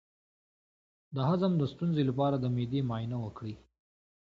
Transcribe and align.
د 1.15 1.17
هضم 1.29 1.51
د 1.57 1.61
ستونزې 1.73 2.03
لپاره 2.09 2.35
د 2.39 2.45
معدې 2.55 2.81
معاینه 2.89 3.17
وکړئ 3.21 3.53